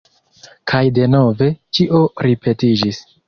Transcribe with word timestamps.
Kaj 0.71 0.79
denove 0.95 1.49
ĉio 1.79 2.01
ripetiĝis. 2.29 3.05